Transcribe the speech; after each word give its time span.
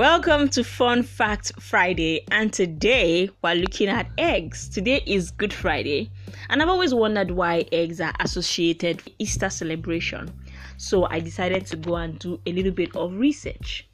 Welcome 0.00 0.48
to 0.52 0.64
Fun 0.64 1.02
Fact 1.02 1.52
Friday, 1.60 2.24
and 2.30 2.50
today 2.50 3.28
we're 3.44 3.54
looking 3.54 3.88
at 3.88 4.10
eggs. 4.16 4.66
Today 4.66 5.02
is 5.04 5.30
Good 5.30 5.52
Friday, 5.52 6.10
and 6.48 6.62
I've 6.62 6.70
always 6.70 6.94
wondered 6.94 7.30
why 7.30 7.66
eggs 7.70 8.00
are 8.00 8.14
associated 8.18 9.04
with 9.04 9.12
Easter 9.18 9.50
celebration. 9.50 10.32
So 10.78 11.04
I 11.10 11.20
decided 11.20 11.66
to 11.66 11.76
go 11.76 11.96
and 11.96 12.18
do 12.18 12.40
a 12.46 12.52
little 12.52 12.72
bit 12.72 12.96
of 12.96 13.12
research, 13.12 13.86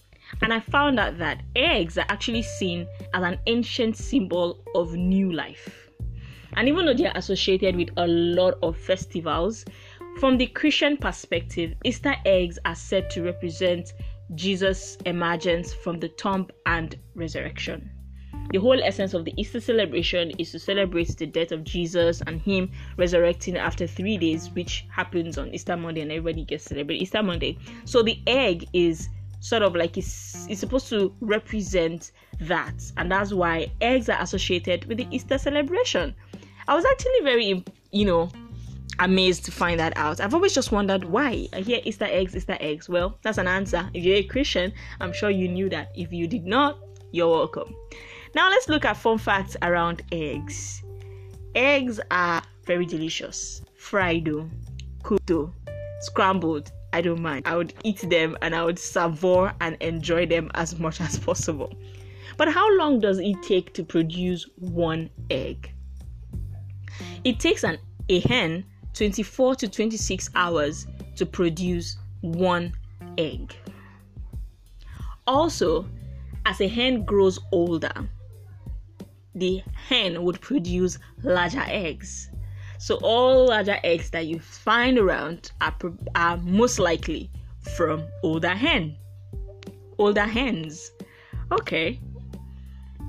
and 0.42 0.52
I 0.52 0.60
found 0.60 1.00
out 1.00 1.18
that 1.18 1.42
eggs 1.56 1.98
are 1.98 2.06
actually 2.08 2.42
seen 2.42 2.86
as 3.12 3.24
an 3.24 3.40
ancient 3.48 3.96
symbol 3.96 4.62
of 4.76 4.92
new 4.94 5.32
life. 5.32 5.90
And 6.52 6.68
even 6.68 6.86
though 6.86 6.94
they 6.94 7.06
are 7.06 7.16
associated 7.16 7.74
with 7.74 7.88
a 7.96 8.06
lot 8.06 8.54
of 8.62 8.76
festivals, 8.76 9.64
from 10.20 10.38
the 10.38 10.46
Christian 10.46 10.96
perspective, 10.96 11.74
Easter 11.82 12.14
eggs 12.24 12.60
are 12.64 12.76
said 12.76 13.10
to 13.10 13.24
represent 13.24 13.92
Jesus' 14.34 14.96
emergence 15.06 15.72
from 15.72 16.00
the 16.00 16.08
tomb 16.08 16.48
and 16.66 16.98
resurrection. 17.14 17.90
The 18.52 18.58
whole 18.60 18.80
essence 18.82 19.12
of 19.12 19.24
the 19.24 19.34
Easter 19.36 19.60
celebration 19.60 20.30
is 20.38 20.52
to 20.52 20.58
celebrate 20.58 21.16
the 21.16 21.26
death 21.26 21.50
of 21.50 21.64
Jesus 21.64 22.22
and 22.26 22.40
Him 22.40 22.70
resurrecting 22.96 23.56
after 23.56 23.86
three 23.86 24.16
days, 24.16 24.50
which 24.50 24.86
happens 24.88 25.36
on 25.36 25.52
Easter 25.52 25.76
Monday, 25.76 26.02
and 26.02 26.12
everybody 26.12 26.44
gets 26.44 26.64
celebrate 26.64 27.02
Easter 27.02 27.22
Monday. 27.22 27.58
So 27.84 28.02
the 28.02 28.20
egg 28.26 28.66
is 28.72 29.08
sort 29.40 29.62
of 29.62 29.74
like 29.74 29.96
it's, 29.96 30.46
it's 30.48 30.60
supposed 30.60 30.88
to 30.90 31.14
represent 31.20 32.12
that, 32.40 32.74
and 32.96 33.10
that's 33.10 33.32
why 33.32 33.72
eggs 33.80 34.08
are 34.08 34.20
associated 34.20 34.84
with 34.84 34.98
the 34.98 35.08
Easter 35.10 35.38
celebration. 35.38 36.14
I 36.68 36.74
was 36.74 36.84
actually 36.84 37.20
very, 37.22 37.64
you 37.90 38.04
know, 38.04 38.30
amazed 38.98 39.44
to 39.44 39.52
find 39.52 39.78
that 39.80 39.96
out. 39.96 40.20
I've 40.20 40.34
always 40.34 40.54
just 40.54 40.72
wondered 40.72 41.04
why. 41.04 41.48
I 41.52 41.60
hear 41.60 41.80
Easter 41.84 42.06
eggs, 42.06 42.36
Easter 42.36 42.56
eggs. 42.60 42.88
Well, 42.88 43.18
that's 43.22 43.38
an 43.38 43.48
answer. 43.48 43.88
If 43.94 44.04
you're 44.04 44.16
a 44.16 44.22
Christian, 44.22 44.72
I'm 45.00 45.12
sure 45.12 45.30
you 45.30 45.48
knew 45.48 45.68
that. 45.70 45.90
If 45.94 46.12
you 46.12 46.26
did 46.26 46.46
not, 46.46 46.78
you're 47.12 47.28
welcome. 47.28 47.74
Now 48.34 48.48
let's 48.50 48.68
look 48.68 48.84
at 48.84 48.96
fun 48.96 49.18
facts 49.18 49.56
around 49.62 50.02
eggs. 50.12 50.82
Eggs 51.54 52.00
are 52.10 52.42
very 52.64 52.84
delicious. 52.84 53.62
Fried, 53.76 54.28
cooked, 55.02 55.30
scrambled. 56.00 56.70
I 56.92 57.00
don't 57.00 57.20
mind. 57.20 57.46
I 57.46 57.56
would 57.56 57.74
eat 57.84 58.08
them 58.08 58.36
and 58.42 58.54
I 58.54 58.64
would 58.64 58.78
savor 58.78 59.54
and 59.60 59.76
enjoy 59.80 60.26
them 60.26 60.50
as 60.54 60.78
much 60.78 61.00
as 61.00 61.18
possible. 61.18 61.72
But 62.36 62.52
how 62.52 62.76
long 62.76 63.00
does 63.00 63.18
it 63.18 63.36
take 63.42 63.72
to 63.74 63.84
produce 63.84 64.46
one 64.56 65.10
egg? 65.30 65.72
It 67.24 67.40
takes 67.40 67.64
an 67.64 67.78
a 68.08 68.20
hen 68.20 68.64
24 68.96 69.56
to 69.56 69.68
26 69.68 70.30
hours 70.34 70.86
to 71.16 71.26
produce 71.26 71.96
one 72.22 72.72
egg. 73.18 73.54
Also, 75.26 75.86
as 76.46 76.60
a 76.60 76.68
hen 76.68 77.04
grows 77.04 77.38
older, 77.52 77.92
the 79.34 79.62
hen 79.88 80.22
would 80.22 80.40
produce 80.40 80.98
larger 81.22 81.64
eggs. 81.66 82.30
So, 82.78 82.96
all 83.02 83.48
larger 83.48 83.78
eggs 83.84 84.10
that 84.10 84.26
you 84.26 84.38
find 84.38 84.98
around 84.98 85.50
are, 85.60 85.74
are 86.14 86.38
most 86.38 86.78
likely 86.78 87.30
from 87.76 88.06
older 88.22 88.54
hen. 88.54 88.96
Older 89.98 90.26
hens. 90.26 90.92
Okay. 91.52 92.00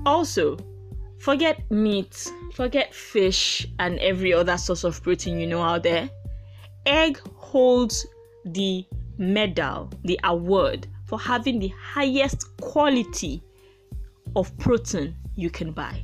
Also, 0.04 0.58
Forget 1.20 1.70
meat, 1.70 2.30
forget 2.54 2.94
fish, 2.94 3.66
and 3.78 3.98
every 3.98 4.32
other 4.32 4.56
source 4.56 4.84
of 4.84 5.02
protein 5.02 5.40
you 5.40 5.46
know 5.46 5.62
out 5.62 5.82
there. 5.82 6.08
Egg 6.86 7.18
holds 7.36 8.06
the 8.44 8.86
medal, 9.18 9.90
the 10.04 10.18
award 10.24 10.86
for 11.04 11.18
having 11.18 11.58
the 11.58 11.72
highest 11.80 12.56
quality 12.60 13.42
of 14.36 14.56
protein 14.58 15.16
you 15.34 15.50
can 15.50 15.72
buy. 15.72 16.00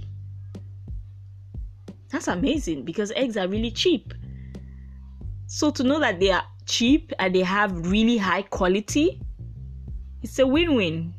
That's 2.10 2.28
amazing 2.28 2.84
because 2.84 3.12
eggs 3.12 3.36
are 3.36 3.48
really 3.48 3.70
cheap. 3.70 4.14
So 5.46 5.70
to 5.70 5.82
know 5.82 6.00
that 6.00 6.20
they 6.20 6.30
are 6.30 6.44
cheap 6.66 7.12
and 7.18 7.34
they 7.34 7.42
have 7.42 7.90
really 7.90 8.16
high 8.16 8.42
quality, 8.42 9.20
it's 10.22 10.38
a 10.38 10.46
win-win. 10.46 11.14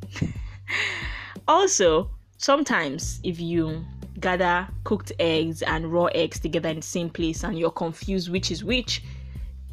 also, 1.47 2.15
sometimes 2.46 3.20
if 3.24 3.40
you 3.40 3.84
gather 4.20 4.68
cooked 4.84 5.12
eggs 5.20 5.64
and 5.64 5.92
raw 5.92 6.06
eggs 6.14 6.40
together 6.40 6.70
in 6.70 6.76
the 6.76 6.82
same 6.84 7.10
place 7.10 7.44
and 7.44 7.58
you're 7.58 7.72
confused 7.72 8.32
which 8.32 8.52
is 8.52 8.64
which 8.64 9.02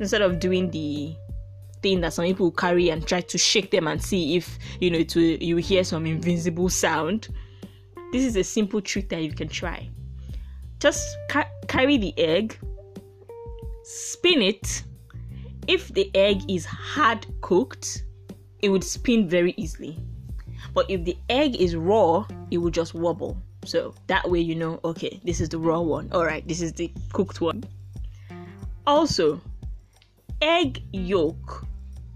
instead 0.01 0.23
of 0.23 0.41
doing 0.41 0.71
the 0.71 1.15
thing 1.83 2.01
that 2.01 2.15
some 2.15 2.25
people 2.25 2.51
carry 2.51 2.89
and 2.89 3.07
try 3.07 3.21
to 3.21 3.37
shake 3.37 3.71
them 3.71 3.87
and 3.87 4.03
see 4.03 4.39
if 4.39 4.59
you 4.81 4.91
know 4.91 5.03
to 5.03 5.45
you 5.45 5.59
hear 5.59 5.85
some 5.85 6.07
invisible 6.07 6.71
sound 6.71 7.29
this 8.11 8.25
is 8.25 8.37
a 8.37 8.43
simple 8.43 8.81
trick 8.81 9.11
that 9.11 9.23
you 9.23 9.33
can 9.33 9.49
try. 9.49 9.89
Just 10.81 11.17
ca- 11.29 11.49
carry 11.67 11.99
the 11.99 12.19
egg 12.19 12.59
spin 13.85 14.41
it. 14.41 14.83
If 15.67 15.89
the 15.89 16.11
egg 16.15 16.41
is 16.51 16.65
hard 16.65 17.27
cooked 17.43 18.05
it 18.61 18.71
would 18.71 18.85
spin 18.85 19.29
very 19.29 19.53
easily 19.59 19.99
but 20.75 20.91
if 20.91 21.05
the 21.05 21.17
egg 21.29 21.57
is 21.57 21.77
raw, 21.77 22.27
it 22.51 22.59
will 22.59 22.71
just 22.71 22.95
wobble. 22.95 23.37
So 23.65 23.95
that 24.09 24.29
way 24.29 24.41
you 24.41 24.55
know, 24.55 24.81
okay, 24.85 25.21
this 25.25 25.41
is 25.41 25.49
the 25.49 25.59
raw 25.59 25.81
one. 25.81 26.09
All 26.13 26.25
right, 26.25 26.47
this 26.47 26.61
is 26.61 26.73
the 26.73 26.91
cooked 27.13 27.41
one. 27.41 27.65
Also, 28.87 29.41
egg 30.41 30.83
yolk, 30.93 31.65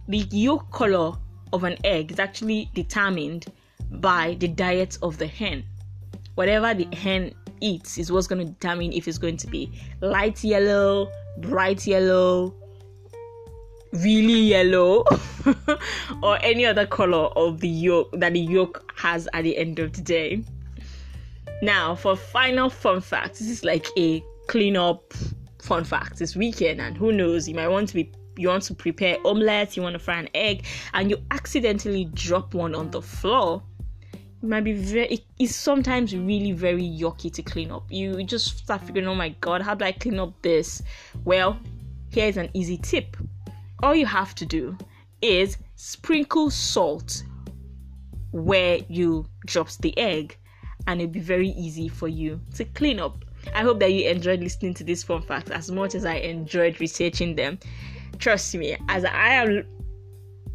the 0.08 0.18
yolk 0.30 0.70
color 0.72 1.12
of 1.52 1.64
an 1.64 1.76
egg 1.84 2.12
is 2.12 2.18
actually 2.18 2.70
determined 2.74 3.46
by 3.90 4.36
the 4.40 4.48
diet 4.48 4.98
of 5.02 5.18
the 5.18 5.26
hen. 5.26 5.64
Whatever 6.34 6.74
the 6.74 6.88
hen 6.96 7.32
eats 7.60 7.98
is 7.98 8.10
what's 8.10 8.26
going 8.26 8.44
to 8.44 8.52
determine 8.52 8.92
if 8.92 9.06
it's 9.06 9.18
going 9.18 9.36
to 9.36 9.46
be 9.46 9.70
light 10.00 10.42
yellow, 10.42 11.08
bright 11.38 11.86
yellow, 11.86 12.54
really 13.92 14.40
yellow 14.40 15.04
or 16.22 16.38
any 16.42 16.66
other 16.66 16.86
color 16.86 17.26
of 17.36 17.60
the 17.60 17.68
yolk 17.68 18.10
that 18.12 18.32
the 18.32 18.40
yolk 18.40 18.92
has 18.96 19.28
at 19.32 19.42
the 19.42 19.56
end 19.56 19.78
of 19.78 19.92
the 19.92 20.02
day. 20.02 20.42
Now, 21.62 21.94
for 21.94 22.16
final 22.16 22.68
fun 22.68 23.00
fact, 23.00 23.38
this 23.38 23.48
is 23.48 23.64
like 23.64 23.86
a 23.96 24.22
clean 24.46 24.76
up 24.76 25.14
fun 25.62 25.84
fact. 25.84 26.20
It's 26.20 26.36
weekend, 26.36 26.80
and 26.80 26.96
who 26.96 27.12
knows, 27.12 27.48
you 27.48 27.54
might 27.54 27.68
want 27.68 27.88
to 27.88 27.94
be 27.94 28.12
you 28.38 28.48
want 28.48 28.64
to 28.64 28.74
prepare 28.74 29.16
omelette, 29.24 29.76
you 29.76 29.82
want 29.82 29.94
to 29.94 29.98
fry 29.98 30.18
an 30.18 30.28
egg, 30.34 30.66
and 30.92 31.10
you 31.10 31.16
accidentally 31.30 32.04
drop 32.12 32.52
one 32.52 32.74
on 32.74 32.90
the 32.90 33.00
floor. 33.00 33.62
It 34.12 34.48
might 34.48 34.64
be 34.64 34.74
very 34.74 35.24
it's 35.38 35.56
sometimes 35.56 36.14
really 36.14 36.52
very 36.52 36.82
yucky 36.82 37.32
to 37.32 37.42
clean 37.42 37.70
up. 37.70 37.90
You 37.90 38.22
just 38.24 38.58
start 38.58 38.82
figuring, 38.82 39.08
oh 39.08 39.14
my 39.14 39.30
god, 39.40 39.62
how 39.62 39.74
do 39.74 39.84
I 39.84 39.92
clean 39.92 40.18
up 40.18 40.34
this? 40.42 40.82
Well, 41.24 41.58
here's 42.10 42.36
an 42.36 42.50
easy 42.52 42.76
tip 42.76 43.16
all 43.82 43.94
you 43.94 44.06
have 44.06 44.34
to 44.36 44.46
do 44.46 44.76
is 45.22 45.56
sprinkle 45.74 46.50
salt 46.50 47.24
where 48.32 48.78
you 48.88 49.26
dropped 49.46 49.80
the 49.82 49.96
egg 49.98 50.36
and 50.86 51.00
it'll 51.00 51.12
be 51.12 51.20
very 51.20 51.48
easy 51.50 51.88
for 51.88 52.08
you 52.08 52.40
to 52.54 52.64
clean 52.64 53.00
up. 53.00 53.24
I 53.54 53.62
hope 53.62 53.80
that 53.80 53.92
you 53.92 54.08
enjoyed 54.08 54.40
listening 54.40 54.74
to 54.74 54.84
these 54.84 55.02
fun 55.02 55.22
facts 55.22 55.50
as 55.50 55.70
much 55.70 55.94
as 55.94 56.04
I 56.04 56.16
enjoyed 56.16 56.80
researching 56.80 57.36
them. 57.36 57.58
Trust 58.18 58.54
me, 58.54 58.76
as 58.88 59.04
I 59.04 59.28
am 59.28 59.64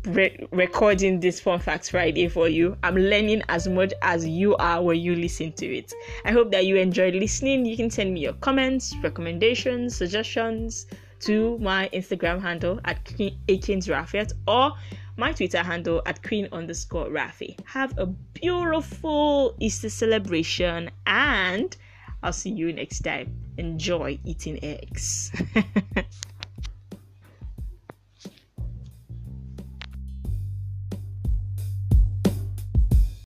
re- 0.06 0.48
recording 0.52 1.20
this 1.20 1.40
fun 1.40 1.60
facts 1.60 1.90
Friday 1.90 2.28
for 2.28 2.48
you, 2.48 2.78
I'm 2.84 2.96
learning 2.96 3.44
as 3.50 3.68
much 3.68 3.94
as 4.02 4.28
you 4.28 4.56
are 4.58 4.82
when 4.82 5.00
you 5.00 5.16
listen 5.16 5.54
to 5.54 5.66
it. 5.66 5.94
I 6.26 6.32
hope 6.32 6.52
that 6.52 6.66
you 6.66 6.78
enjoyed 6.78 7.16
listening. 7.16 7.66
You 7.66 7.78
can 7.78 7.90
send 7.90 8.14
me 8.14 8.22
your 8.22 8.34
comments, 8.34 8.96
recommendations, 9.04 9.96
suggestions 9.96 10.88
to 11.22 11.58
my 11.60 11.90
Instagram 11.94 12.42
handle 12.42 12.80
at 12.86 12.98
Akins 13.48 13.88
Rafiat 13.88 14.34
or 14.48 14.74
my 15.18 15.32
Twitter 15.32 15.64
handle 15.64 16.02
at 16.06 16.24
Queen 16.24 16.48
underscore 16.52 17.08
Rafi. 17.08 17.60
Have 17.66 17.98
a 17.98 18.06
beautiful 18.08 19.56
Easter 19.60 19.90
celebration 19.90 20.90
and 21.06 21.76
I'll 22.24 22.34
see 22.34 22.52
you 22.52 22.72
next 22.74 23.02
time. 23.02 23.36
Enjoy 23.58 24.20
eating 24.24 24.64
eggs. 24.64 25.32